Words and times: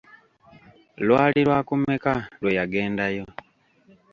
Lwali 1.05 1.39
lwakumeka 1.47 2.13
lwe 2.41 2.51
yagendayo? 2.57 3.25